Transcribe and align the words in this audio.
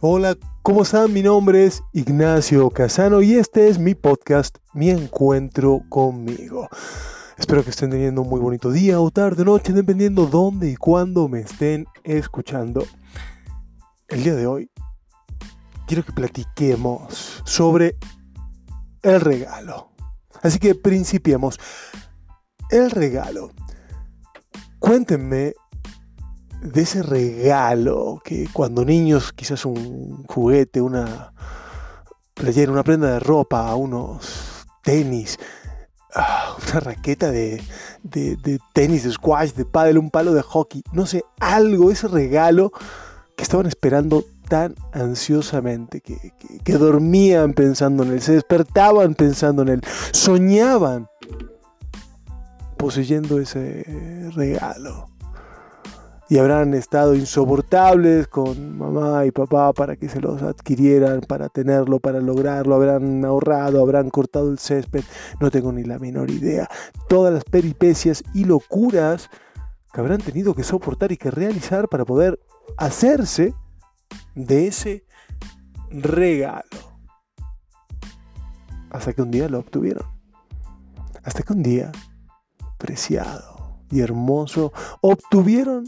Hola, 0.00 0.36
¿cómo 0.62 0.82
están? 0.82 1.12
Mi 1.12 1.22
nombre 1.22 1.64
es 1.64 1.82
Ignacio 1.92 2.70
Casano 2.70 3.20
y 3.20 3.34
este 3.34 3.66
es 3.66 3.80
mi 3.80 3.96
podcast, 3.96 4.58
Mi 4.72 4.90
Encuentro 4.90 5.82
conmigo. 5.88 6.68
Espero 7.36 7.64
que 7.64 7.70
estén 7.70 7.90
teniendo 7.90 8.22
un 8.22 8.28
muy 8.28 8.38
bonito 8.38 8.70
día 8.70 9.00
o 9.00 9.10
tarde, 9.10 9.44
noche, 9.44 9.72
dependiendo 9.72 10.26
dónde 10.26 10.70
y 10.70 10.76
cuándo 10.76 11.26
me 11.26 11.40
estén 11.40 11.84
escuchando. 12.04 12.84
El 14.06 14.22
día 14.22 14.36
de 14.36 14.46
hoy 14.46 14.70
quiero 15.88 16.04
que 16.04 16.12
platiquemos 16.12 17.42
sobre 17.44 17.96
el 19.02 19.20
regalo. 19.20 19.90
Así 20.42 20.60
que 20.60 20.76
principiemos. 20.76 21.58
El 22.70 22.92
regalo. 22.92 23.50
Cuéntenme 24.78 25.54
de 26.60 26.82
ese 26.82 27.02
regalo 27.02 28.20
que 28.24 28.48
cuando 28.52 28.84
niños, 28.84 29.32
quizás 29.32 29.64
un 29.64 30.24
juguete, 30.24 30.80
una 30.80 31.32
playera, 32.34 32.72
una 32.72 32.84
prenda 32.84 33.12
de 33.12 33.20
ropa, 33.20 33.74
unos 33.74 34.66
tenis, 34.82 35.38
ah, 36.14 36.56
una 36.70 36.80
raqueta 36.80 37.30
de, 37.30 37.62
de, 38.02 38.58
tenis, 38.72 39.04
de 39.04 39.12
squash, 39.12 39.52
de 39.52 39.64
pádel, 39.64 39.98
un 39.98 40.10
palo 40.10 40.34
de 40.34 40.42
hockey, 40.42 40.82
no 40.92 41.06
sé, 41.06 41.24
algo, 41.40 41.90
ese 41.90 42.08
regalo 42.08 42.72
que 43.36 43.42
estaban 43.44 43.66
esperando 43.66 44.24
tan 44.48 44.74
ansiosamente, 44.92 46.00
que, 46.00 46.32
que 46.64 46.72
dormían 46.72 47.52
pensando 47.52 48.02
en 48.02 48.12
él, 48.12 48.20
se 48.22 48.32
despertaban 48.32 49.14
pensando 49.14 49.62
en 49.62 49.68
él, 49.68 49.80
soñaban 50.12 51.08
poseyendo 52.78 53.38
ese 53.38 54.30
regalo 54.34 55.08
y 56.30 56.38
habrán 56.38 56.74
estado 56.74 57.14
insoportables 57.14 58.28
con 58.28 58.76
mamá 58.76 59.24
y 59.24 59.30
papá 59.30 59.72
para 59.72 59.96
que 59.96 60.08
se 60.08 60.20
los 60.20 60.42
adquirieran, 60.42 61.20
para 61.20 61.48
tenerlo, 61.48 62.00
para 62.00 62.20
lograrlo, 62.20 62.74
habrán 62.74 63.24
ahorrado, 63.24 63.80
habrán 63.80 64.10
cortado 64.10 64.50
el 64.50 64.58
césped, 64.58 65.04
no 65.40 65.50
tengo 65.50 65.72
ni 65.72 65.84
la 65.84 65.98
menor 65.98 66.30
idea. 66.30 66.68
Todas 67.08 67.32
las 67.32 67.44
peripecias 67.44 68.22
y 68.34 68.44
locuras 68.44 69.30
que 69.92 70.00
habrán 70.00 70.20
tenido 70.20 70.54
que 70.54 70.64
soportar 70.64 71.12
y 71.12 71.16
que 71.16 71.30
realizar 71.30 71.88
para 71.88 72.04
poder 72.04 72.38
hacerse 72.76 73.54
de 74.34 74.66
ese 74.66 75.04
regalo. 75.90 76.62
Hasta 78.90 79.14
que 79.14 79.22
un 79.22 79.30
día 79.30 79.48
lo 79.48 79.60
obtuvieron. 79.60 80.06
Hasta 81.24 81.42
que 81.42 81.52
un 81.52 81.62
día, 81.62 81.90
preciado 82.76 83.82
y 83.90 84.00
hermoso, 84.00 84.72
obtuvieron 85.00 85.84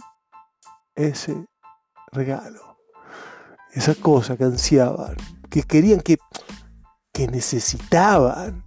ese 1.00 1.46
regalo, 2.12 2.78
esa 3.72 3.94
cosa 3.94 4.36
que 4.36 4.44
ansiaban, 4.44 5.16
que 5.48 5.62
querían, 5.62 6.00
que, 6.00 6.18
que 7.12 7.26
necesitaban. 7.26 8.64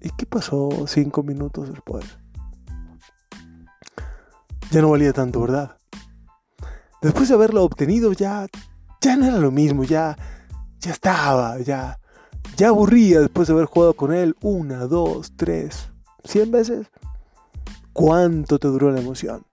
¿Y 0.00 0.10
qué 0.10 0.24
pasó 0.24 0.86
cinco 0.86 1.22
minutos 1.22 1.70
después? 1.70 2.04
Ya 4.70 4.80
no 4.80 4.90
valía 4.90 5.12
tanto, 5.12 5.40
¿verdad? 5.40 5.76
Después 7.02 7.28
de 7.28 7.34
haberlo 7.34 7.64
obtenido 7.64 8.12
ya, 8.12 8.46
ya 9.00 9.16
no 9.16 9.26
era 9.26 9.38
lo 9.38 9.50
mismo, 9.50 9.84
ya, 9.84 10.16
ya 10.78 10.92
estaba, 10.92 11.58
ya, 11.60 11.98
ya 12.56 12.68
aburría 12.68 13.20
después 13.20 13.48
de 13.48 13.54
haber 13.54 13.66
jugado 13.66 13.94
con 13.94 14.12
él 14.12 14.36
una, 14.40 14.86
dos, 14.86 15.32
tres, 15.36 15.90
cien 16.24 16.50
veces. 16.50 16.86
¿Cuánto 18.00 18.58
te 18.58 18.66
duró 18.66 18.90
la 18.90 19.00
emoción? 19.02 19.44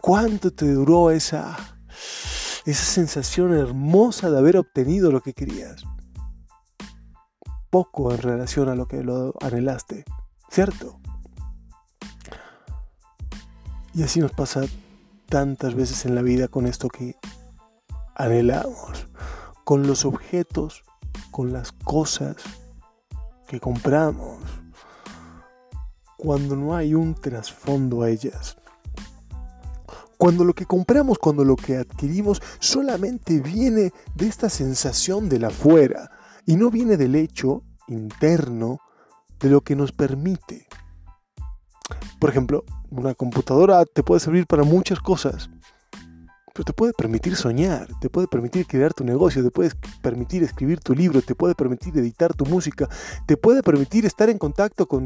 ¿Cuánto 0.00 0.50
te 0.54 0.72
duró 0.72 1.10
esa, 1.10 1.54
esa 2.64 2.84
sensación 2.84 3.52
hermosa 3.52 4.30
de 4.30 4.38
haber 4.38 4.56
obtenido 4.56 5.12
lo 5.12 5.20
que 5.20 5.34
querías? 5.34 5.84
Poco 7.68 8.10
en 8.10 8.22
relación 8.22 8.70
a 8.70 8.74
lo 8.74 8.88
que 8.88 9.04
lo 9.04 9.34
anhelaste, 9.42 10.06
¿cierto? 10.48 10.98
Y 13.92 14.02
así 14.02 14.20
nos 14.20 14.32
pasa 14.32 14.62
tantas 15.28 15.74
veces 15.74 16.06
en 16.06 16.14
la 16.14 16.22
vida 16.22 16.48
con 16.48 16.66
esto 16.66 16.88
que 16.88 17.16
anhelamos, 18.14 19.08
con 19.64 19.86
los 19.86 20.06
objetos, 20.06 20.84
con 21.30 21.52
las 21.52 21.72
cosas 21.72 22.36
que 23.46 23.60
compramos, 23.60 24.38
cuando 26.20 26.54
no 26.54 26.76
hay 26.76 26.92
un 26.92 27.14
trasfondo 27.14 28.02
a 28.02 28.10
ellas. 28.10 28.58
Cuando 30.18 30.44
lo 30.44 30.52
que 30.52 30.66
compramos, 30.66 31.18
cuando 31.18 31.44
lo 31.44 31.56
que 31.56 31.78
adquirimos 31.78 32.42
solamente 32.58 33.40
viene 33.40 33.90
de 34.14 34.26
esta 34.26 34.50
sensación 34.50 35.30
de 35.30 35.38
la 35.38 35.48
afuera 35.48 36.10
y 36.44 36.56
no 36.56 36.70
viene 36.70 36.98
del 36.98 37.14
hecho 37.14 37.62
interno 37.88 38.80
de 39.38 39.48
lo 39.48 39.62
que 39.62 39.74
nos 39.74 39.92
permite. 39.92 40.66
Por 42.18 42.28
ejemplo, 42.28 42.64
una 42.90 43.14
computadora 43.14 43.86
te 43.86 44.02
puede 44.02 44.20
servir 44.20 44.46
para 44.46 44.62
muchas 44.62 45.00
cosas, 45.00 45.48
pero 46.60 46.66
te 46.66 46.72
puede 46.74 46.92
permitir 46.92 47.36
soñar, 47.36 47.88
te 48.00 48.10
puede 48.10 48.28
permitir 48.28 48.66
crear 48.66 48.92
tu 48.92 49.02
negocio, 49.02 49.42
te 49.42 49.50
puede 49.50 49.70
permitir 50.02 50.42
escribir 50.42 50.78
tu 50.80 50.94
libro, 50.94 51.22
te 51.22 51.34
puede 51.34 51.54
permitir 51.54 51.96
editar 51.96 52.34
tu 52.34 52.44
música, 52.44 52.86
te 53.24 53.38
puede 53.38 53.62
permitir 53.62 54.04
estar 54.04 54.28
en 54.28 54.36
contacto 54.36 54.86
con, 54.86 55.04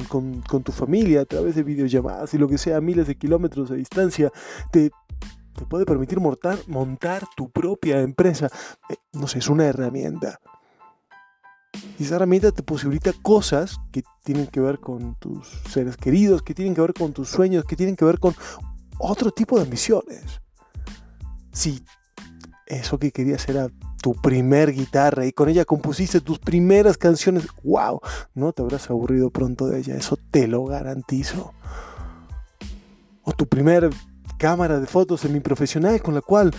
tu 0.64 0.72
familia 0.72 1.20
a 1.20 1.24
través 1.26 1.54
de 1.54 1.62
videollamadas 1.62 2.34
y 2.34 2.38
lo 2.38 2.48
que 2.48 2.58
sea, 2.58 2.80
miles 2.80 3.06
de 3.06 3.16
kilómetros 3.16 3.68
de 3.68 3.76
distancia, 3.76 4.32
te, 4.72 4.90
puede 5.68 5.86
permitir 5.86 6.18
montar, 6.18 6.58
montar 6.66 7.22
tu 7.36 7.48
propia 7.50 8.00
empresa. 8.00 8.50
Eh, 8.90 8.96
no 9.12 9.28
sé, 9.28 9.38
es 9.38 9.48
una 9.48 9.64
herramienta. 9.66 10.40
Y 12.00 12.02
esa 12.02 12.16
herramienta 12.16 12.50
te 12.50 12.64
posibilita 12.64 13.12
cosas 13.22 13.78
que 13.92 14.02
tienen 14.24 14.48
que 14.48 14.58
ver 14.58 14.80
con 14.80 15.14
tus 15.20 15.46
seres 15.70 15.96
queridos, 15.96 16.42
que 16.42 16.52
tienen 16.52 16.74
que 16.74 16.80
ver 16.80 16.94
con 16.94 17.12
tus 17.12 17.28
sueños, 17.28 17.64
que 17.64 17.76
tienen 17.76 17.94
que 17.94 18.04
ver 18.04 18.18
con 18.18 18.34
otro 18.98 19.30
tipo 19.30 19.56
de 19.56 19.62
ambiciones 19.62 20.40
si 21.54 21.82
eso 22.66 22.98
que 22.98 23.12
querías 23.12 23.48
era 23.48 23.68
tu 24.02 24.12
primer 24.12 24.72
guitarra 24.72 25.24
y 25.24 25.32
con 25.32 25.48
ella 25.48 25.64
compusiste 25.64 26.20
tus 26.20 26.38
primeras 26.38 26.98
canciones, 26.98 27.46
wow, 27.62 28.00
no 28.34 28.52
te 28.52 28.60
habrás 28.60 28.90
aburrido 28.90 29.30
pronto 29.30 29.66
de 29.66 29.78
ella, 29.78 29.96
eso 29.96 30.18
te 30.30 30.46
lo 30.46 30.66
garantizo. 30.66 31.54
O 33.22 33.32
tu 33.32 33.46
primer 33.46 33.88
cámara 34.36 34.78
de 34.78 34.86
fotos 34.86 35.22
semiprofesional 35.22 36.02
con 36.02 36.14
la 36.14 36.20
cual 36.20 36.50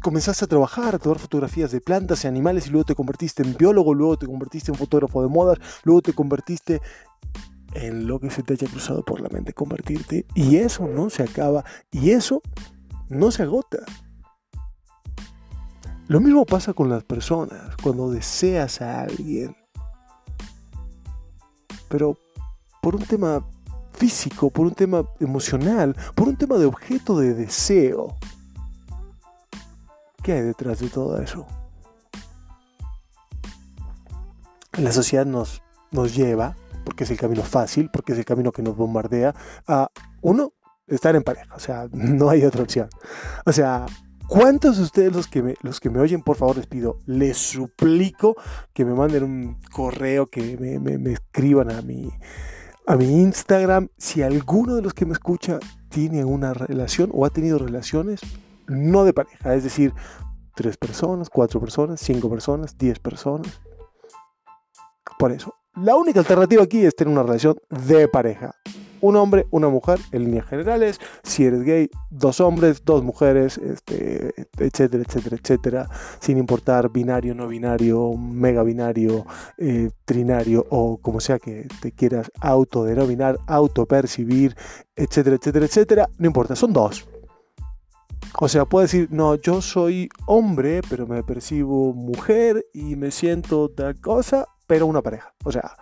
comenzaste 0.00 0.46
a 0.46 0.48
trabajar, 0.48 0.94
a 0.94 0.98
tomar 0.98 1.18
fotografías 1.18 1.72
de 1.72 1.80
plantas 1.80 2.24
y 2.24 2.28
animales 2.28 2.68
y 2.68 2.70
luego 2.70 2.86
te 2.86 2.94
convertiste 2.94 3.42
en 3.42 3.54
biólogo, 3.54 3.92
luego 3.92 4.16
te 4.16 4.26
convertiste 4.26 4.70
en 4.70 4.78
fotógrafo 4.78 5.20
de 5.20 5.28
modas, 5.28 5.58
luego 5.82 6.00
te 6.00 6.14
convertiste 6.14 6.80
en 7.74 8.06
lo 8.06 8.20
que 8.20 8.30
se 8.30 8.42
te 8.42 8.54
haya 8.54 8.68
cruzado 8.68 9.04
por 9.04 9.20
la 9.20 9.28
mente 9.28 9.52
convertirte 9.52 10.24
y 10.34 10.56
eso 10.56 10.86
no 10.86 11.10
se 11.10 11.24
acaba 11.24 11.64
y 11.90 12.12
eso 12.12 12.40
no 13.08 13.30
se 13.30 13.42
agota. 13.42 13.78
Lo 16.06 16.20
mismo 16.20 16.44
pasa 16.44 16.74
con 16.74 16.90
las 16.90 17.02
personas, 17.02 17.76
cuando 17.82 18.10
deseas 18.10 18.82
a 18.82 19.02
alguien. 19.02 19.56
Pero 21.88 22.18
por 22.82 22.96
un 22.96 23.04
tema 23.04 23.42
físico, 23.92 24.50
por 24.50 24.66
un 24.66 24.74
tema 24.74 25.08
emocional, 25.20 25.96
por 26.14 26.28
un 26.28 26.36
tema 26.36 26.56
de 26.58 26.66
objeto 26.66 27.18
de 27.18 27.32
deseo. 27.32 28.16
¿Qué 30.22 30.32
hay 30.32 30.42
detrás 30.42 30.80
de 30.80 30.88
todo 30.88 31.20
eso? 31.20 31.46
La 34.78 34.92
sociedad 34.92 35.24
nos, 35.24 35.62
nos 35.90 36.14
lleva, 36.14 36.56
porque 36.84 37.04
es 37.04 37.10
el 37.10 37.16
camino 37.16 37.42
fácil, 37.42 37.90
porque 37.90 38.12
es 38.12 38.18
el 38.18 38.24
camino 38.24 38.52
que 38.52 38.62
nos 38.62 38.76
bombardea, 38.76 39.34
a 39.66 39.88
uno, 40.20 40.52
estar 40.86 41.16
en 41.16 41.22
pareja. 41.22 41.54
O 41.54 41.60
sea, 41.60 41.88
no 41.92 42.28
hay 42.28 42.44
otra 42.44 42.62
opción. 42.62 42.88
O 43.46 43.52
sea, 43.52 43.86
¿Cuántos 44.34 44.78
de 44.78 44.82
ustedes 44.82 45.12
los 45.14 45.28
que, 45.28 45.44
me, 45.44 45.54
los 45.62 45.78
que 45.78 45.90
me 45.90 46.00
oyen, 46.00 46.20
por 46.20 46.34
favor, 46.36 46.56
les 46.56 46.66
pido, 46.66 46.98
les 47.06 47.38
suplico 47.38 48.34
que 48.72 48.84
me 48.84 48.92
manden 48.92 49.22
un 49.22 49.60
correo, 49.70 50.26
que 50.26 50.56
me, 50.58 51.12
escriban 51.12 51.70
a 51.70 51.82
mi, 51.82 52.10
a 52.84 52.96
mi 52.96 53.22
Instagram? 53.22 53.90
Si 53.96 54.22
alguno 54.22 54.74
de 54.74 54.82
los 54.82 54.92
que 54.92 55.06
me 55.06 55.12
escucha 55.12 55.60
tiene 55.88 56.24
una 56.24 56.52
relación 56.52 57.10
o 57.14 57.24
ha 57.24 57.30
tenido 57.30 57.58
relaciones 57.58 58.22
no 58.66 59.04
de 59.04 59.12
pareja, 59.12 59.54
es 59.54 59.62
decir, 59.62 59.94
tres 60.56 60.78
personas, 60.78 61.30
cuatro 61.30 61.60
personas, 61.60 62.00
cinco 62.00 62.28
personas, 62.28 62.76
diez 62.76 62.98
personas. 62.98 63.60
Por 65.16 65.30
eso, 65.30 65.54
la 65.76 65.94
única 65.94 66.18
alternativa 66.18 66.64
aquí 66.64 66.84
es 66.84 66.96
tener 66.96 67.12
una 67.12 67.22
relación 67.22 67.54
de 67.70 68.08
pareja 68.08 68.56
un 69.04 69.16
hombre, 69.16 69.46
una 69.50 69.68
mujer, 69.68 69.98
en 70.12 70.24
líneas 70.24 70.46
generales. 70.46 70.98
Si 71.22 71.44
eres 71.44 71.62
gay, 71.62 71.90
dos 72.10 72.40
hombres, 72.40 72.84
dos 72.84 73.04
mujeres, 73.04 73.58
este, 73.58 74.32
etcétera, 74.58 75.04
etcétera, 75.06 75.36
etcétera. 75.36 75.88
Sin 76.20 76.38
importar 76.38 76.90
binario, 76.90 77.34
no 77.34 77.46
binario, 77.46 78.16
mega 78.16 78.62
binario, 78.62 79.26
eh, 79.58 79.90
trinario 80.06 80.66
o 80.70 80.96
como 80.96 81.20
sea 81.20 81.38
que 81.38 81.68
te 81.82 81.92
quieras 81.92 82.32
autodenominar, 82.40 83.38
autopercibir, 83.46 84.56
etcétera, 84.96 85.36
etcétera, 85.36 85.66
etcétera. 85.66 86.08
No 86.18 86.26
importa, 86.26 86.56
son 86.56 86.72
dos. 86.72 87.06
O 88.40 88.48
sea, 88.48 88.64
puedo 88.64 88.82
decir, 88.82 89.08
no, 89.10 89.34
yo 89.36 89.60
soy 89.60 90.08
hombre, 90.26 90.80
pero 90.88 91.06
me 91.06 91.22
percibo 91.22 91.92
mujer 91.92 92.66
y 92.72 92.96
me 92.96 93.10
siento 93.10 93.68
tal 93.68 94.00
cosa, 94.00 94.48
pero 94.66 94.86
una 94.86 95.02
pareja. 95.02 95.34
O 95.44 95.52
sea, 95.52 95.76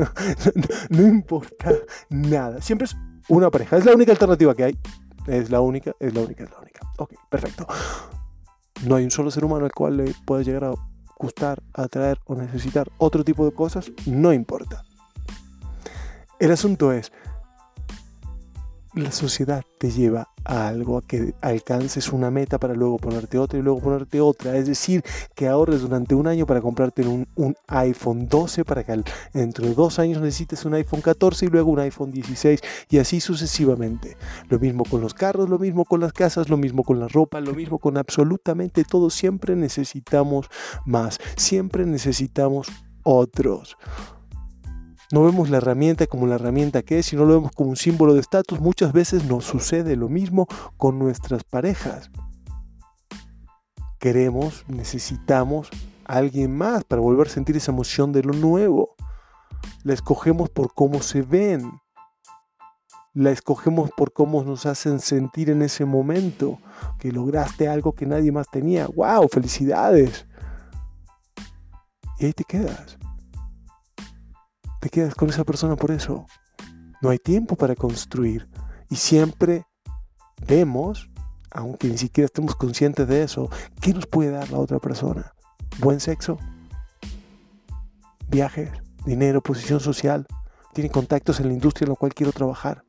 no, 0.90 1.02
importa 1.02 1.72
nada. 2.10 2.60
Siempre 2.60 2.86
es 2.86 2.96
una 3.28 3.50
pareja. 3.50 3.76
Es 3.76 3.84
la 3.84 3.94
única 3.94 4.12
alternativa 4.12 4.54
que 4.54 4.64
hay. 4.64 4.78
Es 5.26 5.50
la 5.50 5.60
única, 5.60 5.92
es 6.00 6.14
la 6.14 6.20
única, 6.20 6.44
es 6.44 6.50
la 6.50 6.58
única. 6.58 6.80
Ok, 6.98 7.14
perfecto. 7.28 7.66
No 8.86 8.96
hay 8.96 9.04
un 9.04 9.10
solo 9.10 9.30
ser 9.30 9.44
humano 9.44 9.64
al 9.64 9.72
cual 9.72 9.96
le 9.96 10.14
pueda 10.24 10.42
llegar 10.42 10.64
a 10.64 10.72
gustar, 11.16 11.62
atraer 11.72 12.18
o 12.24 12.34
necesitar 12.34 12.90
otro 12.98 13.24
tipo 13.24 13.44
de 13.44 13.52
cosas. 13.52 13.92
No 14.06 14.32
importa. 14.32 14.84
El 16.40 16.50
asunto 16.50 16.92
es, 16.92 17.12
la 18.94 19.10
sociedad 19.10 19.64
te 19.78 19.90
lleva 19.90 20.28
a 20.44 20.68
algo, 20.68 20.98
a 20.98 21.02
que 21.02 21.34
alcances 21.40 22.12
una 22.12 22.30
meta 22.30 22.58
para 22.58 22.74
luego 22.74 22.98
ponerte 22.98 23.38
otra 23.38 23.58
y 23.58 23.62
luego 23.62 23.80
ponerte 23.80 24.20
otra. 24.20 24.56
Es 24.56 24.66
decir, 24.66 25.02
que 25.34 25.48
ahorres 25.48 25.82
durante 25.82 26.14
un 26.14 26.26
año 26.26 26.46
para 26.46 26.60
comprarte 26.60 27.02
un, 27.02 27.26
iPhone 27.68 28.28
12 28.28 28.64
para 28.64 28.84
que 28.84 29.02
dentro 29.32 29.66
de 29.66 29.74
dos 29.74 29.98
años 29.98 30.20
necesites 30.20 30.64
un 30.64 30.74
iPhone 30.74 31.00
14 31.00 31.46
y 31.46 31.48
luego 31.48 31.70
un 31.70 31.80
iPhone 31.80 32.12
16 32.12 32.60
y 32.90 32.98
así 32.98 33.20
sucesivamente. 33.20 34.16
Lo 34.48 34.58
mismo 34.58 34.84
con 34.84 35.00
los 35.00 35.14
carros, 35.14 35.48
lo 35.48 35.58
mismo 35.58 35.84
con 35.84 36.00
las 36.00 36.12
casas, 36.12 36.48
lo 36.48 36.56
mismo 36.56 36.84
con 36.84 37.00
la 37.00 37.08
ropa, 37.08 37.40
lo 37.40 37.54
mismo 37.54 37.78
con 37.78 37.96
absolutamente 37.96 38.84
todo. 38.84 39.10
Siempre 39.10 39.56
necesitamos 39.56 40.48
más, 40.84 41.18
siempre 41.36 41.86
necesitamos 41.86 42.68
otros. 43.02 43.76
No 45.12 45.22
vemos 45.24 45.50
la 45.50 45.58
herramienta 45.58 46.06
como 46.06 46.26
la 46.26 46.36
herramienta 46.36 46.80
que 46.80 46.98
es, 46.98 47.04
sino 47.04 47.26
lo 47.26 47.34
vemos 47.34 47.52
como 47.52 47.68
un 47.68 47.76
símbolo 47.76 48.14
de 48.14 48.20
estatus. 48.20 48.60
Muchas 48.60 48.94
veces 48.94 49.26
nos 49.26 49.44
sucede 49.44 49.94
lo 49.94 50.08
mismo 50.08 50.46
con 50.78 50.98
nuestras 50.98 51.44
parejas. 51.44 52.10
Queremos, 53.98 54.64
necesitamos 54.68 55.68
a 56.06 56.16
alguien 56.16 56.56
más 56.56 56.84
para 56.84 57.02
volver 57.02 57.26
a 57.26 57.30
sentir 57.30 57.58
esa 57.58 57.72
emoción 57.72 58.10
de 58.12 58.22
lo 58.22 58.32
nuevo. 58.32 58.96
La 59.84 59.92
escogemos 59.92 60.48
por 60.48 60.72
cómo 60.72 61.02
se 61.02 61.20
ven. 61.20 61.70
La 63.12 63.32
escogemos 63.32 63.90
por 63.94 64.14
cómo 64.14 64.42
nos 64.44 64.64
hacen 64.64 64.98
sentir 64.98 65.50
en 65.50 65.60
ese 65.60 65.84
momento. 65.84 66.58
Que 66.98 67.12
lograste 67.12 67.68
algo 67.68 67.92
que 67.92 68.06
nadie 68.06 68.32
más 68.32 68.46
tenía. 68.50 68.86
¡Wow! 68.86 69.28
¡Felicidades! 69.28 70.26
Y 72.18 72.24
ahí 72.24 72.32
te 72.32 72.44
quedas 72.44 72.96
te 74.82 74.90
quedas 74.90 75.14
con 75.14 75.30
esa 75.30 75.44
persona 75.44 75.76
por 75.76 75.92
eso. 75.92 76.26
No 77.02 77.10
hay 77.10 77.18
tiempo 77.18 77.54
para 77.54 77.76
construir. 77.76 78.48
Y 78.90 78.96
siempre 78.96 79.64
vemos, 80.44 81.08
aunque 81.52 81.86
ni 81.86 81.96
siquiera 81.96 82.26
estemos 82.26 82.56
conscientes 82.56 83.06
de 83.06 83.22
eso, 83.22 83.48
¿qué 83.80 83.94
nos 83.94 84.06
puede 84.06 84.32
dar 84.32 84.50
la 84.50 84.58
otra 84.58 84.80
persona? 84.80 85.34
¿Buen 85.78 86.00
sexo? 86.00 86.36
¿Viajes? 88.28 88.72
¿Dinero? 89.06 89.40
¿Posición 89.40 89.78
social? 89.78 90.26
¿Tiene 90.74 90.90
contactos 90.90 91.38
en 91.38 91.46
la 91.46 91.52
industria 91.52 91.84
en 91.84 91.90
la 91.90 91.96
cual 91.96 92.12
quiero 92.12 92.32
trabajar? 92.32 92.82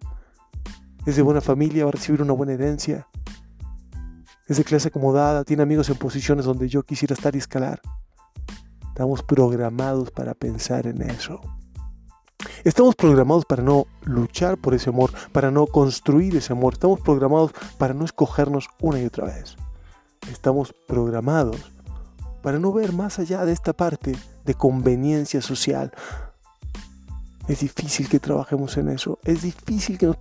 ¿Es 1.05 1.15
de 1.15 1.21
buena 1.21 1.41
familia? 1.41 1.83
¿Va 1.83 1.89
a 1.89 1.91
recibir 1.91 2.23
una 2.23 2.33
buena 2.33 2.53
herencia? 2.53 3.07
¿Es 4.47 4.57
de 4.57 4.63
clase 4.63 4.87
acomodada? 4.87 5.43
¿Tiene 5.43 5.61
amigos 5.61 5.89
en 5.89 5.97
posiciones 5.97 6.45
donde 6.45 6.67
yo 6.69 6.81
quisiera 6.81 7.13
estar 7.13 7.35
y 7.35 7.37
escalar? 7.37 7.81
Estamos 8.87 9.21
programados 9.21 10.09
para 10.09 10.33
pensar 10.33 10.87
en 10.87 11.03
eso. 11.03 11.39
Estamos 12.63 12.95
programados 12.95 13.45
para 13.45 13.63
no 13.63 13.87
luchar 14.03 14.57
por 14.57 14.73
ese 14.73 14.89
amor, 14.89 15.11
para 15.31 15.51
no 15.51 15.67
construir 15.67 16.35
ese 16.35 16.53
amor. 16.53 16.73
Estamos 16.73 17.01
programados 17.01 17.51
para 17.77 17.93
no 17.93 18.05
escogernos 18.05 18.69
una 18.79 18.99
y 18.99 19.05
otra 19.05 19.25
vez. 19.25 19.55
Estamos 20.31 20.73
programados 20.87 21.73
para 22.41 22.59
no 22.59 22.71
ver 22.73 22.93
más 22.93 23.19
allá 23.19 23.45
de 23.45 23.53
esta 23.53 23.73
parte 23.73 24.15
de 24.45 24.53
conveniencia 24.53 25.41
social. 25.41 25.91
Es 27.47 27.59
difícil 27.59 28.07
que 28.07 28.19
trabajemos 28.19 28.77
en 28.77 28.89
eso. 28.89 29.19
Es 29.23 29.41
difícil 29.41 29.97
que 29.97 30.05
nos 30.05 30.17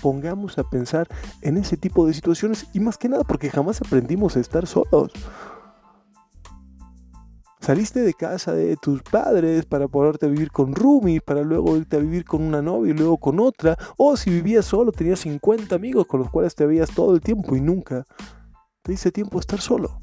pongamos 0.00 0.58
a 0.58 0.64
pensar 0.64 1.08
en 1.42 1.56
ese 1.56 1.76
tipo 1.76 2.06
de 2.06 2.14
situaciones 2.14 2.66
y 2.72 2.80
más 2.80 2.96
que 2.96 3.08
nada 3.08 3.24
porque 3.24 3.50
jamás 3.50 3.80
aprendimos 3.80 4.36
a 4.36 4.40
estar 4.40 4.66
solos. 4.66 5.12
Saliste 7.60 8.00
de 8.00 8.14
casa 8.14 8.52
de 8.54 8.76
tus 8.78 9.02
padres 9.02 9.66
para 9.66 9.86
ponerte 9.86 10.24
a 10.24 10.28
vivir 10.30 10.50
con 10.50 10.74
Rumi, 10.74 11.20
para 11.20 11.42
luego 11.42 11.76
irte 11.76 11.96
a 11.96 12.00
vivir 12.00 12.24
con 12.24 12.42
una 12.42 12.62
novia 12.62 12.94
y 12.94 12.96
luego 12.96 13.18
con 13.18 13.38
otra. 13.38 13.76
O 13.98 14.16
si 14.16 14.30
vivías 14.30 14.64
solo, 14.64 14.92
tenías 14.92 15.20
50 15.20 15.74
amigos 15.74 16.06
con 16.06 16.20
los 16.20 16.30
cuales 16.30 16.54
te 16.54 16.64
veías 16.64 16.90
todo 16.90 17.14
el 17.14 17.20
tiempo 17.20 17.54
y 17.56 17.60
nunca 17.60 18.06
te 18.82 18.94
hice 18.94 19.12
tiempo 19.12 19.36
de 19.36 19.40
estar 19.40 19.60
solo. 19.60 19.98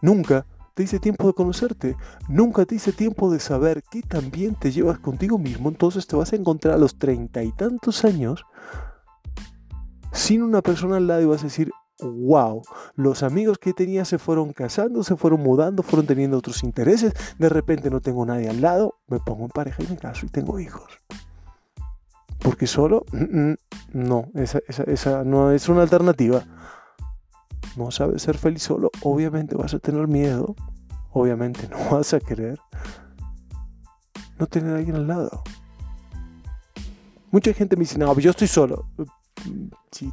Nunca 0.00 0.46
te 0.72 0.84
hice 0.84 0.98
tiempo 0.98 1.26
de 1.26 1.34
conocerte. 1.34 1.94
Nunca 2.28 2.64
te 2.64 2.76
hice 2.76 2.90
tiempo 2.92 3.30
de 3.30 3.38
saber 3.38 3.82
que 3.90 4.00
también 4.00 4.54
te 4.54 4.72
llevas 4.72 4.98
contigo 4.98 5.38
mismo. 5.38 5.68
Entonces 5.68 6.06
te 6.06 6.16
vas 6.16 6.32
a 6.32 6.36
encontrar 6.36 6.74
a 6.74 6.78
los 6.78 6.98
treinta 6.98 7.42
y 7.42 7.52
tantos 7.52 8.06
años 8.06 8.46
sin 10.10 10.42
una 10.42 10.62
persona 10.62 10.96
al 10.96 11.06
lado 11.06 11.20
y 11.20 11.26
vas 11.26 11.42
a 11.42 11.44
decir, 11.44 11.70
wow, 12.00 12.62
los 12.96 13.22
amigos 13.22 13.58
que 13.58 13.72
tenía 13.72 14.04
se 14.04 14.18
fueron 14.18 14.52
casando, 14.52 15.04
se 15.04 15.16
fueron 15.16 15.42
mudando, 15.42 15.82
fueron 15.82 16.06
teniendo 16.06 16.38
otros 16.38 16.62
intereses, 16.62 17.12
de 17.38 17.48
repente 17.48 17.90
no 17.90 18.00
tengo 18.00 18.26
nadie 18.26 18.48
al 18.48 18.60
lado, 18.60 18.96
me 19.06 19.20
pongo 19.20 19.44
en 19.44 19.50
pareja 19.50 19.82
y 19.82 19.88
me 19.88 19.96
caso 19.96 20.26
y 20.26 20.28
tengo 20.28 20.58
hijos. 20.58 20.90
Porque 22.40 22.66
solo, 22.66 23.04
mm, 23.12 23.50
mm, 23.50 23.56
no, 23.92 24.26
esa, 24.34 24.60
esa 24.68 25.24
no 25.24 25.52
es 25.52 25.68
una 25.68 25.82
alternativa. 25.82 26.44
No 27.76 27.90
sabes 27.90 28.22
ser 28.22 28.36
feliz 28.36 28.62
solo, 28.62 28.90
obviamente 29.02 29.56
vas 29.56 29.74
a 29.74 29.78
tener 29.78 30.06
miedo, 30.06 30.54
obviamente 31.12 31.68
no 31.70 31.78
vas 31.90 32.12
a 32.12 32.20
querer 32.20 32.58
no 34.38 34.46
tener 34.46 34.74
a 34.74 34.78
alguien 34.78 34.96
al 34.96 35.06
lado. 35.06 35.42
Mucha 37.30 37.52
gente 37.52 37.76
me 37.76 37.80
dice, 37.80 37.98
no, 37.98 38.16
yo 38.18 38.30
estoy 38.30 38.46
solo. 38.46 38.88
Si 39.90 40.12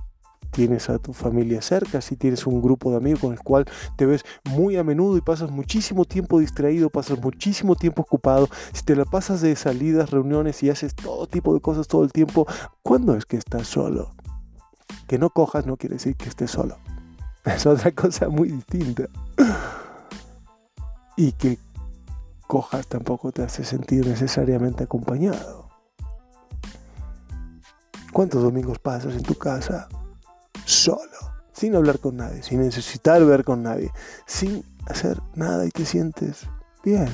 tienes 0.52 0.90
a 0.90 1.00
tu 1.00 1.14
familia 1.14 1.62
cerca, 1.62 2.02
si 2.02 2.16
tienes 2.16 2.46
un 2.46 2.62
grupo 2.62 2.92
de 2.92 2.98
amigos 2.98 3.22
con 3.22 3.34
el 3.34 3.40
cual 3.40 3.66
te 3.96 4.06
ves 4.06 4.24
muy 4.44 4.78
a 4.78 4.84
menudo 4.84 5.18
y 5.18 5.22
pasas 5.22 5.50
muchísimo 5.50 6.06
tiempo 6.06 6.40
distraído, 6.40 6.90
pasas 6.90 7.20
muchísimo 7.20 7.76
tiempo 7.76 8.04
ocupado, 8.04 8.50
si 8.74 8.84
te 8.84 8.96
la 8.96 9.06
pasas 9.06 9.42
de 9.42 9.56
salidas, 9.56 10.12
reuniones 10.12 10.62
y 10.64 10.70
haces 10.70 10.94
todo 10.94 11.26
tipo 11.28 11.54
de 11.54 11.62
cosas 11.62 11.88
todo 11.88 12.04
el 12.04 12.12
tiempo, 12.12 12.46
¿cuándo 12.84 13.16
es 13.16 13.26
que 13.26 13.38
estás 13.38 13.68
solo? 13.68 14.14
Que 15.08 15.18
no 15.18 15.30
cojas 15.30 15.66
no 15.66 15.78
quiere 15.78 15.96
decir 15.96 16.16
que 16.16 16.30
estés 16.30 16.52
solo. 16.52 16.78
Es 17.46 17.66
otra 17.66 17.92
cosa 17.92 18.30
muy 18.30 18.50
distinta. 18.50 19.06
Y 21.18 21.32
que 21.32 21.58
cojas 22.48 22.86
tampoco 22.88 23.32
te 23.32 23.42
hace 23.42 23.64
sentir 23.64 24.06
necesariamente 24.06 24.84
acompañado. 24.84 25.70
¿Cuántos 28.14 28.44
domingos 28.44 28.78
pasas 28.78 29.16
en 29.16 29.24
tu 29.24 29.36
casa 29.36 29.88
solo, 30.72 31.36
sin 31.52 31.76
hablar 31.76 32.00
con 32.00 32.18
nadie, 32.18 32.42
sin 32.44 32.62
necesitar 32.62 33.24
ver 33.26 33.44
con 33.44 33.62
nadie, 33.64 33.92
sin 34.26 34.64
hacer 34.88 35.22
nada 35.36 35.66
y 35.66 35.70
te 35.70 35.86
sientes 35.86 36.48
bien. 36.84 37.10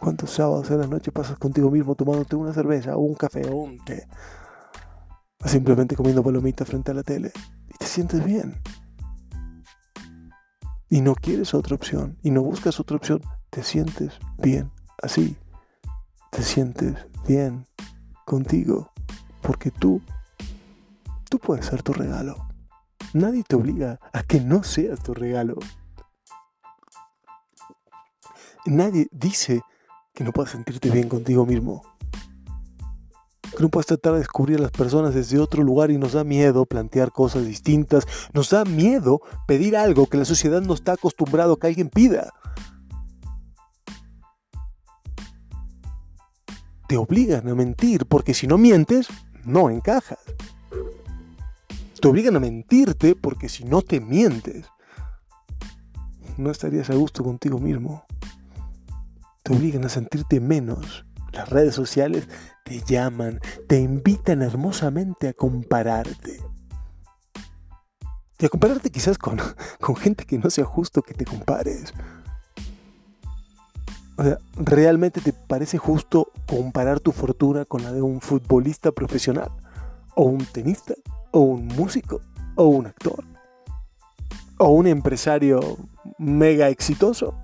¿Cuántos 0.00 0.30
sábados 0.30 0.70
en 0.70 0.80
la 0.80 0.86
noche 0.86 1.10
pasas 1.10 1.38
contigo 1.38 1.70
mismo 1.70 1.94
tomándote 1.94 2.36
una 2.36 2.52
cerveza 2.52 2.96
o 2.96 3.00
un 3.00 3.14
café 3.14 3.48
o 3.48 3.56
un 3.56 3.78
té? 3.84 4.06
O 5.44 5.48
simplemente 5.48 5.96
comiendo 5.96 6.22
palomitas 6.22 6.68
frente 6.68 6.90
a 6.90 6.94
la 6.94 7.02
tele 7.02 7.32
y 7.68 7.78
te 7.78 7.86
sientes 7.86 8.24
bien. 8.24 8.60
Y 10.88 11.00
no 11.00 11.14
quieres 11.14 11.54
otra 11.54 11.74
opción 11.74 12.18
y 12.22 12.30
no 12.30 12.42
buscas 12.42 12.78
otra 12.78 12.96
opción, 12.96 13.20
te 13.50 13.62
sientes 13.62 14.18
bien 14.38 14.70
así. 15.02 15.36
Te 16.30 16.42
sientes 16.42 16.94
bien 17.26 17.66
contigo 18.24 18.92
porque 19.40 19.70
tú 19.70 20.02
Tú 21.28 21.38
puedes 21.38 21.66
ser 21.66 21.82
tu 21.82 21.92
regalo. 21.92 22.48
Nadie 23.12 23.42
te 23.42 23.56
obliga 23.56 23.98
a 24.12 24.22
que 24.22 24.40
no 24.40 24.62
seas 24.62 25.02
tu 25.02 25.14
regalo. 25.14 25.56
Nadie 28.66 29.08
dice 29.10 29.62
que 30.12 30.24
no 30.24 30.32
puedas 30.32 30.52
sentirte 30.52 30.90
bien 30.90 31.08
contigo 31.08 31.46
mismo. 31.46 31.82
Que 33.56 33.62
no 33.62 33.68
puedes 33.68 33.86
tratar 33.86 34.14
de 34.14 34.18
descubrir 34.20 34.58
a 34.58 34.62
las 34.62 34.70
personas 34.70 35.14
desde 35.14 35.38
otro 35.38 35.62
lugar 35.62 35.90
y 35.90 35.98
nos 35.98 36.12
da 36.12 36.24
miedo 36.24 36.66
plantear 36.66 37.10
cosas 37.10 37.44
distintas. 37.44 38.06
Nos 38.32 38.50
da 38.50 38.64
miedo 38.64 39.20
pedir 39.46 39.76
algo 39.76 40.06
que 40.06 40.18
la 40.18 40.24
sociedad 40.24 40.60
no 40.62 40.74
está 40.74 40.92
acostumbrado 40.92 41.54
a 41.54 41.58
que 41.58 41.66
alguien 41.66 41.88
pida. 41.88 42.32
Te 46.88 46.96
obligan 46.96 47.48
a 47.48 47.54
mentir 47.54 48.06
porque 48.06 48.34
si 48.34 48.46
no 48.46 48.58
mientes, 48.58 49.08
no 49.44 49.70
encajas. 49.70 50.18
Te 52.00 52.08
obligan 52.08 52.36
a 52.36 52.40
mentirte 52.40 53.16
porque 53.16 53.48
si 53.48 53.64
no 53.64 53.80
te 53.80 54.00
mientes, 54.00 54.66
no 56.36 56.50
estarías 56.50 56.90
a 56.90 56.94
gusto 56.94 57.24
contigo 57.24 57.58
mismo. 57.58 58.04
Te 59.42 59.54
obligan 59.54 59.84
a 59.84 59.88
sentirte 59.88 60.40
menos. 60.40 61.06
Las 61.32 61.48
redes 61.48 61.74
sociales 61.74 62.28
te 62.64 62.80
llaman, 62.80 63.40
te 63.68 63.78
invitan 63.78 64.42
hermosamente 64.42 65.28
a 65.28 65.32
compararte. 65.32 66.40
Y 68.38 68.44
a 68.44 68.48
compararte 68.50 68.90
quizás 68.90 69.16
con, 69.16 69.38
con 69.80 69.96
gente 69.96 70.26
que 70.26 70.38
no 70.38 70.50
sea 70.50 70.64
justo 70.64 71.00
que 71.00 71.14
te 71.14 71.24
compares. 71.24 71.94
O 74.18 74.22
sea, 74.22 74.38
¿realmente 74.56 75.20
te 75.20 75.32
parece 75.32 75.78
justo 75.78 76.30
comparar 76.46 77.00
tu 77.00 77.12
fortuna 77.12 77.64
con 77.64 77.82
la 77.82 77.92
de 77.92 78.02
un 78.02 78.20
futbolista 78.20 78.92
profesional? 78.92 79.50
¿O 80.14 80.24
un 80.24 80.44
tenista? 80.44 80.94
¿O 81.36 81.40
un 81.40 81.66
músico? 81.66 82.22
¿O 82.54 82.64
un 82.68 82.86
actor? 82.86 83.22
¿O 84.56 84.70
un 84.70 84.86
empresario 84.86 85.76
mega 86.16 86.70
exitoso? 86.70 87.34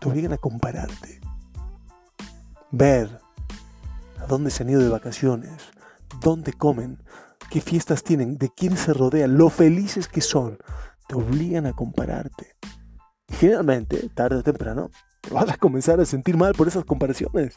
Te 0.00 0.08
obligan 0.08 0.32
a 0.32 0.38
compararte. 0.38 1.20
Ver 2.70 3.20
a 4.18 4.26
dónde 4.26 4.50
se 4.50 4.62
han 4.62 4.70
ido 4.70 4.80
de 4.80 4.88
vacaciones, 4.88 5.64
dónde 6.22 6.54
comen, 6.54 7.02
qué 7.50 7.60
fiestas 7.60 8.04
tienen, 8.04 8.38
de 8.38 8.48
quién 8.48 8.78
se 8.78 8.94
rodean, 8.94 9.36
lo 9.36 9.50
felices 9.50 10.08
que 10.08 10.22
son. 10.22 10.56
Te 11.08 11.14
obligan 11.14 11.66
a 11.66 11.74
compararte. 11.74 12.56
Generalmente, 13.28 14.08
tarde 14.14 14.36
o 14.36 14.42
temprano, 14.42 14.88
te 15.20 15.28
vas 15.28 15.50
a 15.50 15.58
comenzar 15.58 16.00
a 16.00 16.06
sentir 16.06 16.38
mal 16.38 16.54
por 16.54 16.68
esas 16.68 16.86
comparaciones. 16.86 17.54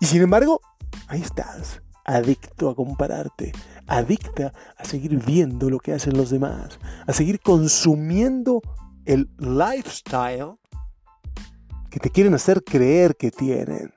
Y 0.00 0.06
sin 0.06 0.22
embargo, 0.22 0.60
ahí 1.06 1.22
estás, 1.22 1.82
adicto 2.04 2.68
a 2.68 2.74
compararte, 2.74 3.52
adicta 3.90 4.54
a 4.78 4.84
seguir 4.84 5.22
viendo 5.22 5.68
lo 5.68 5.80
que 5.80 5.92
hacen 5.92 6.16
los 6.16 6.30
demás, 6.30 6.78
a 7.06 7.12
seguir 7.12 7.40
consumiendo 7.40 8.62
el 9.04 9.28
lifestyle 9.38 10.54
que 11.90 11.98
te 11.98 12.10
quieren 12.10 12.34
hacer 12.34 12.62
creer 12.62 13.16
que 13.16 13.32
tienen. 13.32 13.92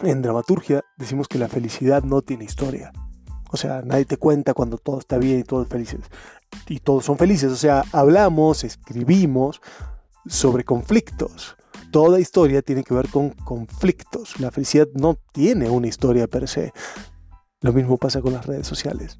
En 0.00 0.20
dramaturgia 0.20 0.82
decimos 0.98 1.26
que 1.26 1.38
la 1.38 1.48
felicidad 1.48 2.02
no 2.02 2.20
tiene 2.20 2.44
historia. 2.44 2.92
O 3.50 3.56
sea, 3.56 3.82
nadie 3.82 4.04
te 4.04 4.18
cuenta 4.18 4.52
cuando 4.52 4.76
todo 4.76 4.98
está 4.98 5.16
bien 5.16 5.40
y 5.40 5.44
todos 5.44 5.68
felices. 5.68 6.00
Y 6.68 6.80
todos 6.80 7.04
son 7.04 7.16
felices. 7.16 7.50
O 7.50 7.56
sea, 7.56 7.84
hablamos, 7.92 8.64
escribimos 8.64 9.62
sobre 10.26 10.64
conflictos. 10.64 11.56
Toda 11.90 12.20
historia 12.20 12.62
tiene 12.62 12.84
que 12.84 12.94
ver 12.94 13.08
con 13.08 13.30
conflictos. 13.30 14.38
La 14.40 14.50
felicidad 14.50 14.88
no 14.94 15.18
tiene 15.32 15.70
una 15.70 15.86
historia 15.86 16.26
per 16.26 16.48
se. 16.48 16.72
Lo 17.62 17.72
mismo 17.72 17.96
pasa 17.96 18.20
con 18.20 18.32
las 18.32 18.44
redes 18.46 18.66
sociales. 18.66 19.18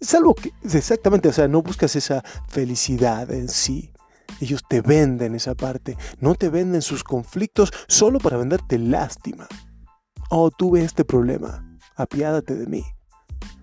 Salvo 0.00 0.34
que, 0.34 0.52
exactamente, 0.64 1.28
o 1.28 1.32
sea, 1.32 1.46
no 1.46 1.62
buscas 1.62 1.94
esa 1.94 2.22
felicidad 2.48 3.30
en 3.30 3.48
sí. 3.48 3.92
Ellos 4.40 4.62
te 4.68 4.80
venden 4.80 5.34
esa 5.34 5.54
parte, 5.54 5.96
no 6.18 6.34
te 6.34 6.48
venden 6.48 6.82
sus 6.82 7.04
conflictos 7.04 7.72
solo 7.86 8.18
para 8.18 8.38
venderte 8.38 8.78
lástima. 8.78 9.46
Oh, 10.30 10.50
tuve 10.50 10.82
este 10.82 11.04
problema, 11.04 11.78
apiádate 11.94 12.56
de 12.56 12.66
mí. 12.66 12.84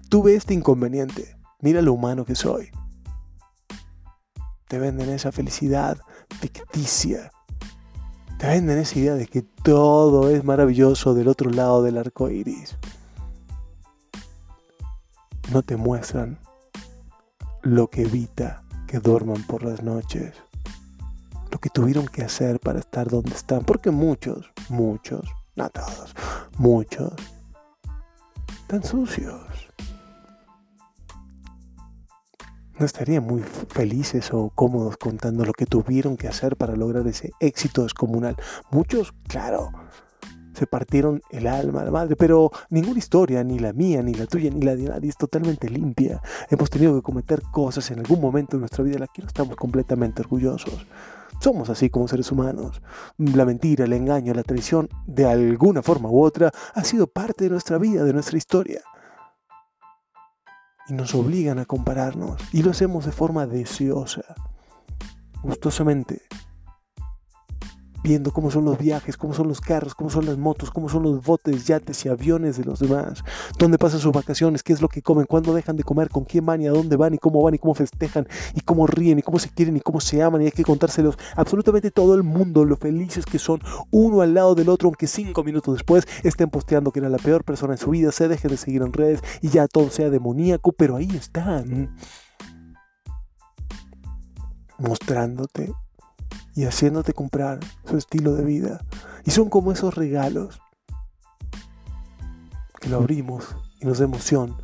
Tuve 0.10 0.36
este 0.36 0.54
inconveniente, 0.54 1.36
mira 1.60 1.82
lo 1.82 1.94
humano 1.94 2.24
que 2.24 2.36
soy. 2.36 2.70
Te 4.68 4.78
venden 4.78 5.10
esa 5.10 5.32
felicidad 5.32 5.98
ficticia. 6.40 7.32
Te 8.38 8.48
venden 8.48 8.78
esa 8.78 9.00
idea 9.00 9.16
de 9.16 9.28
que 9.28 9.42
todo 9.42 10.30
es 10.30 10.44
maravilloso 10.46 11.14
del 11.16 11.28
otro 11.28 11.50
lado 11.50 11.84
del 11.84 11.98
arco 11.98 12.30
iris. 12.30 12.78
No 15.52 15.62
te 15.64 15.76
muestran 15.78 16.40
lo 17.62 17.90
que 17.90 18.04
evita 18.04 18.64
que 18.88 19.00
duerman 19.00 19.44
por 19.44 19.64
las 19.64 19.84
noches 19.84 20.34
lo 21.52 21.60
que 21.60 21.70
tuvieron 21.70 22.06
que 22.08 22.24
hacer 22.24 22.60
para 22.60 22.80
estar 22.80 23.08
donde 23.08 23.32
están, 23.32 23.64
porque 23.64 23.92
muchos, 23.92 24.52
muchos, 24.70 25.26
no 25.56 25.70
todos, 25.70 26.16
muchos, 26.58 27.14
están 28.62 28.84
sucios. 28.84 29.42
No 32.78 32.86
estarían 32.86 33.26
muy 33.26 33.42
felices 33.42 34.30
o 34.32 34.52
cómodos 34.56 34.96
contando 34.96 35.44
lo 35.44 35.52
que 35.52 35.66
tuvieron 35.66 36.16
que 36.16 36.30
hacer 36.30 36.56
para 36.56 36.78
lograr 36.78 37.06
ese 37.08 37.34
éxito 37.42 37.84
descomunal. 37.84 38.38
Muchos, 38.72 39.12
claro, 39.28 39.70
se 40.60 40.68
partieron 40.68 41.22
el 41.30 41.48
alma, 41.48 41.86
la 41.86 41.92
madre, 41.92 42.18
pero 42.18 42.52
ninguna 42.70 43.00
historia, 43.00 43.44
ni 43.46 43.60
la 43.60 43.72
mía, 43.72 44.04
ni 44.04 44.14
la 44.14 44.26
tuya, 44.26 44.52
ni 44.52 44.62
la 44.62 44.76
de 44.76 44.84
nadie, 44.84 45.10
es 45.10 45.16
totalmente 45.16 45.70
limpia. 45.70 46.22
Hemos 46.50 46.70
tenido 46.70 46.94
que 46.96 47.02
cometer 47.02 47.42
cosas 47.44 47.90
en 47.92 48.00
algún 48.00 48.20
momento 48.20 48.58
de 48.58 48.60
nuestra 48.60 48.84
vida 48.84 48.96
de 48.96 49.00
las 49.00 49.10
que 49.10 49.22
no 49.22 49.30
estamos 49.30 49.56
completamente 49.56 50.22
orgullosos. 50.22 50.86
Somos 51.40 51.70
así 51.70 51.90
como 51.90 52.10
seres 52.10 52.30
humanos. 52.30 52.82
La 53.18 53.46
mentira, 53.46 53.86
el 53.86 53.94
engaño, 53.94 54.34
la 54.34 54.44
traición, 54.44 54.90
de 55.08 55.26
alguna 55.26 55.82
forma 55.82 56.10
u 56.10 56.22
otra, 56.22 56.52
ha 56.74 56.84
sido 56.84 57.08
parte 57.08 57.46
de 57.46 57.52
nuestra 57.52 57.78
vida, 57.78 58.04
de 58.04 58.12
nuestra 58.12 58.38
historia. 58.38 58.82
Y 60.90 60.94
nos 60.94 61.16
obligan 61.16 61.60
a 61.60 61.66
compararnos. 61.66 62.42
Y 62.52 62.64
lo 62.64 62.72
hacemos 62.72 63.06
de 63.06 63.14
forma 63.14 63.48
deseosa, 63.48 64.36
gustosamente 65.42 66.24
viendo 68.10 68.32
cómo 68.32 68.50
son 68.50 68.66
los 68.66 68.80
viajes, 68.80 69.18
cómo 69.18 69.36
son 69.36 69.48
los 69.48 69.62
carros, 69.62 69.94
cómo 69.94 70.10
son 70.10 70.26
las 70.26 70.36
motos, 70.36 70.72
cómo 70.72 70.90
son 70.90 71.04
los 71.04 71.24
botes, 71.24 71.68
yates 71.68 72.06
y 72.06 72.10
aviones 72.10 72.58
de 72.58 72.64
los 72.64 72.80
demás, 72.80 73.24
dónde 73.60 73.78
pasan 73.78 74.00
sus 74.00 74.12
vacaciones, 74.12 74.64
qué 74.64 74.74
es 74.74 74.82
lo 74.82 74.88
que 74.88 75.04
comen, 75.04 75.28
cuándo 75.28 75.54
dejan 75.54 75.76
de 75.76 75.84
comer, 75.84 76.10
con 76.10 76.24
quién 76.24 76.44
van 76.44 76.60
y 76.60 76.66
a 76.66 76.72
dónde 76.72 76.96
van 76.96 77.14
y 77.14 77.20
cómo 77.20 77.44
van 77.44 77.54
y 77.54 77.60
cómo 77.60 77.76
festejan 77.76 78.28
y 78.56 78.62
cómo 78.62 78.88
ríen 78.88 79.20
y 79.20 79.22
cómo 79.22 79.38
se 79.38 79.50
quieren 79.50 79.78
y 79.78 79.80
cómo 79.80 80.02
se 80.02 80.24
aman 80.24 80.42
y 80.42 80.46
hay 80.46 80.52
que 80.52 80.64
contárselos 80.64 81.20
absolutamente 81.36 81.92
todo 81.92 82.16
el 82.16 82.24
mundo, 82.24 82.66
lo 82.66 82.78
felices 82.78 83.26
que 83.28 83.38
son 83.38 83.62
uno 83.92 84.22
al 84.22 84.34
lado 84.34 84.56
del 84.56 84.70
otro, 84.70 84.88
aunque 84.88 85.06
cinco 85.06 85.44
minutos 85.44 85.76
después 85.76 86.08
estén 86.24 86.50
posteando 86.50 86.92
que 86.92 87.02
era 87.02 87.10
la 87.10 87.20
peor 87.20 87.44
persona 87.44 87.74
en 87.74 87.78
su 87.78 87.92
vida, 87.92 88.12
se 88.12 88.28
dejen 88.28 88.50
de 88.50 88.58
seguir 88.58 88.82
en 88.82 88.92
redes 88.92 89.22
y 89.44 89.50
ya 89.50 89.68
todo 89.68 89.92
sea 89.92 90.10
demoníaco, 90.10 90.72
pero 90.72 90.96
ahí 90.96 91.10
están. 91.14 91.96
Mostrándote 94.80 95.72
y 96.60 96.66
haciéndote 96.66 97.14
comprar 97.14 97.62
su 97.86 97.96
estilo 97.96 98.34
de 98.34 98.44
vida. 98.44 98.82
Y 99.24 99.32
son 99.32 99.50
como 99.50 99.72
esos 99.72 99.96
regalos 99.96 100.60
que 102.82 102.90
lo 102.90 102.98
abrimos 102.98 103.56
y 103.80 103.86
nos 103.86 104.00
da 104.00 104.04
emoción 104.04 104.58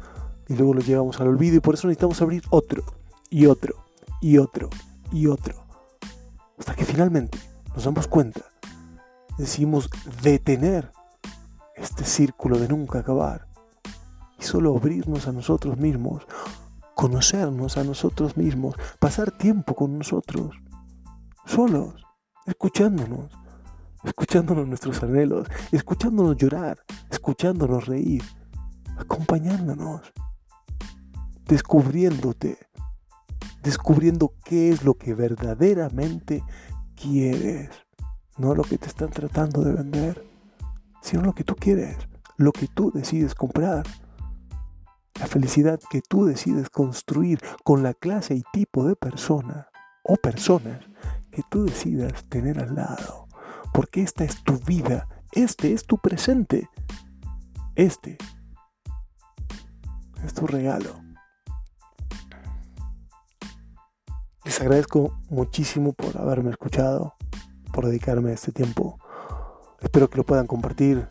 y 0.49 0.55
luego 0.55 0.73
lo 0.73 0.81
llevamos 0.81 1.21
al 1.21 1.29
olvido 1.29 1.55
y 1.55 1.59
por 1.61 1.75
eso 1.75 1.87
necesitamos 1.87 2.21
abrir 2.21 2.43
otro 2.49 2.83
y 3.29 3.45
otro 3.45 3.85
y 4.19 4.39
otro 4.39 4.69
y 5.13 5.27
otro. 5.27 5.65
Hasta 6.59 6.75
que 6.75 6.83
finalmente 6.83 7.39
nos 7.73 7.85
damos 7.85 8.07
cuenta, 8.07 8.41
decidimos 9.37 9.89
detener 10.21 10.91
este 11.77 12.03
círculo 12.03 12.59
de 12.59 12.67
nunca 12.67 12.99
acabar 12.99 13.47
y 14.37 14.43
solo 14.43 14.75
abrirnos 14.75 15.29
a 15.29 15.31
nosotros 15.31 15.77
mismos, 15.77 16.27
conocernos 16.93 17.77
a 17.77 17.85
nosotros 17.85 18.35
mismos, 18.35 18.75
pasar 18.99 19.31
tiempo 19.31 19.75
con 19.75 19.97
nosotros 19.97 20.57
solos, 21.45 22.05
escuchándonos, 22.45 23.31
escuchándonos 24.03 24.67
nuestros 24.67 25.01
anhelos, 25.03 25.47
escuchándonos 25.71 26.37
llorar, 26.37 26.77
escuchándonos 27.09 27.85
reír, 27.85 28.23
acompañándonos, 28.97 30.01
descubriéndote, 31.47 32.57
descubriendo 33.63 34.33
qué 34.43 34.69
es 34.69 34.83
lo 34.83 34.95
que 34.95 35.13
verdaderamente 35.13 36.43
quieres, 36.95 37.69
no 38.37 38.53
lo 38.53 38.63
que 38.63 38.77
te 38.77 38.87
están 38.87 39.09
tratando 39.09 39.63
de 39.63 39.73
vender, 39.73 40.25
sino 41.01 41.23
lo 41.23 41.33
que 41.33 41.43
tú 41.43 41.55
quieres, 41.55 41.97
lo 42.37 42.51
que 42.51 42.67
tú 42.67 42.91
decides 42.91 43.35
comprar. 43.35 43.85
La 45.19 45.27
felicidad 45.27 45.79
que 45.89 46.01
tú 46.01 46.25
decides 46.25 46.69
construir 46.69 47.39
con 47.63 47.83
la 47.83 47.93
clase 47.93 48.35
y 48.35 48.43
tipo 48.51 48.85
de 48.85 48.97
persona 48.97 49.69
o 50.03 50.17
personas 50.17 50.81
que 51.35 51.43
tú 51.49 51.65
decidas 51.65 52.23
tener 52.29 52.59
al 52.59 52.75
lado. 52.75 53.27
Porque 53.73 54.01
esta 54.01 54.23
es 54.23 54.41
tu 54.43 54.57
vida, 54.59 55.07
este 55.33 55.73
es 55.73 55.85
tu 55.85 55.97
presente, 55.97 56.69
este 57.75 58.17
es 60.23 60.33
tu 60.33 60.47
regalo. 60.47 60.95
Les 64.45 64.61
agradezco 64.61 65.19
muchísimo 65.29 65.91
por 65.91 66.17
haberme 66.17 66.51
escuchado, 66.51 67.15
por 67.73 67.85
dedicarme 67.85 68.31
este 68.31 68.53
tiempo. 68.53 68.97
Espero 69.81 70.09
que 70.09 70.17
lo 70.17 70.25
puedan 70.25 70.47
compartir 70.47 71.09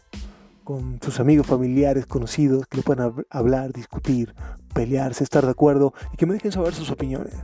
con 0.62 0.98
sus 1.02 1.20
amigos, 1.20 1.46
familiares, 1.46 2.06
conocidos, 2.06 2.66
que 2.66 2.78
lo 2.78 2.82
puedan 2.82 3.26
hablar, 3.28 3.74
discutir, 3.74 4.34
pelearse, 4.72 5.22
estar 5.22 5.44
de 5.44 5.50
acuerdo 5.50 5.92
y 6.14 6.16
que 6.16 6.24
me 6.24 6.32
dejen 6.32 6.52
saber 6.52 6.72
sus 6.72 6.90
opiniones. 6.90 7.34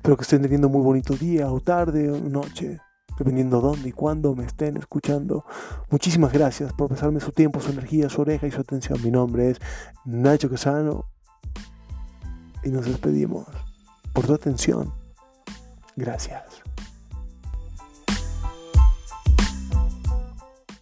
Espero 0.00 0.16
que 0.16 0.22
estén 0.22 0.40
teniendo 0.40 0.70
muy 0.70 0.80
bonito 0.80 1.14
día 1.14 1.52
o 1.52 1.60
tarde 1.60 2.10
o 2.10 2.18
noche, 2.18 2.80
dependiendo 3.18 3.60
dónde 3.60 3.90
y 3.90 3.92
cuándo 3.92 4.34
me 4.34 4.46
estén 4.46 4.78
escuchando. 4.78 5.44
Muchísimas 5.90 6.32
gracias 6.32 6.72
por 6.72 6.88
pasarme 6.88 7.20
su 7.20 7.32
tiempo, 7.32 7.60
su 7.60 7.70
energía, 7.70 8.08
su 8.08 8.22
oreja 8.22 8.46
y 8.46 8.50
su 8.50 8.62
atención. 8.62 8.98
Mi 9.04 9.10
nombre 9.10 9.50
es 9.50 9.60
Nacho 10.06 10.48
Casano 10.48 11.04
y 12.64 12.70
nos 12.70 12.86
despedimos 12.86 13.46
por 14.14 14.26
tu 14.26 14.32
atención. 14.32 14.90
Gracias. 15.96 16.69